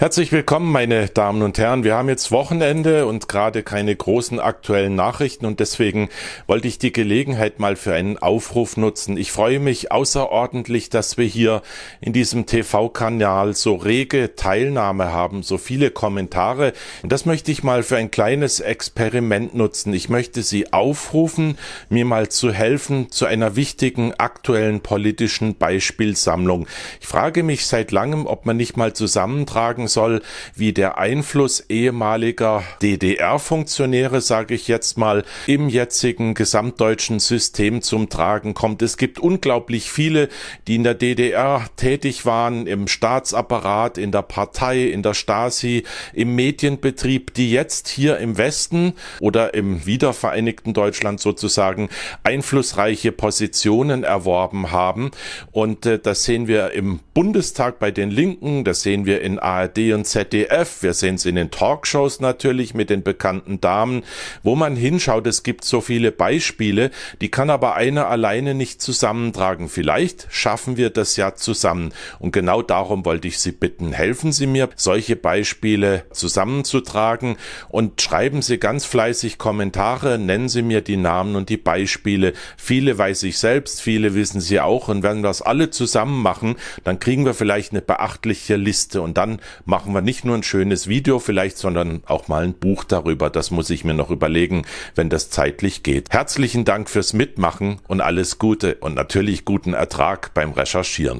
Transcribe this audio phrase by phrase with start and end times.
[0.00, 1.84] Herzlich willkommen, meine Damen und Herren.
[1.84, 6.08] Wir haben jetzt Wochenende und gerade keine großen aktuellen Nachrichten und deswegen
[6.46, 9.18] wollte ich die Gelegenheit mal für einen Aufruf nutzen.
[9.18, 11.60] Ich freue mich außerordentlich, dass wir hier
[12.00, 16.72] in diesem TV-Kanal so rege Teilnahme haben, so viele Kommentare.
[17.02, 19.92] Und das möchte ich mal für ein kleines Experiment nutzen.
[19.92, 21.58] Ich möchte Sie aufrufen,
[21.90, 26.66] mir mal zu helfen zu einer wichtigen aktuellen politischen Beispielsammlung.
[27.02, 30.22] Ich frage mich seit langem, ob man nicht mal zusammentragen soll,
[30.54, 38.54] wie der Einfluss ehemaliger DDR-Funktionäre, sage ich jetzt mal, im jetzigen gesamtdeutschen System zum Tragen
[38.54, 38.82] kommt.
[38.82, 40.28] Es gibt unglaublich viele,
[40.66, 46.34] die in der DDR tätig waren, im Staatsapparat, in der Partei, in der Stasi, im
[46.34, 51.88] Medienbetrieb, die jetzt hier im Westen oder im wiedervereinigten Deutschland sozusagen
[52.22, 55.10] einflussreiche Positionen erworben haben.
[55.52, 59.78] Und äh, das sehen wir im Bundestag bei den Linken, das sehen wir in ARD
[59.80, 64.04] und ZDF, wir sehen es in den Talkshows natürlich mit den bekannten Damen,
[64.42, 69.68] wo man hinschaut, es gibt so viele Beispiele, die kann aber einer alleine nicht zusammentragen.
[69.68, 71.92] Vielleicht schaffen wir das ja zusammen.
[72.18, 77.36] Und genau darum wollte ich Sie bitten, helfen Sie mir, solche Beispiele zusammenzutragen
[77.68, 82.34] und schreiben Sie ganz fleißig Kommentare, nennen Sie mir die Namen und die Beispiele.
[82.56, 84.88] Viele weiß ich selbst, viele wissen Sie auch.
[84.88, 89.16] Und wenn wir das alle zusammen machen, dann kriegen wir vielleicht eine beachtliche Liste und
[89.16, 93.30] dann machen wir nicht nur ein schönes Video vielleicht, sondern auch mal ein Buch darüber.
[93.30, 96.10] Das muss ich mir noch überlegen, wenn das zeitlich geht.
[96.10, 101.18] Herzlichen Dank fürs Mitmachen und alles Gute und natürlich guten Ertrag beim Recherchieren.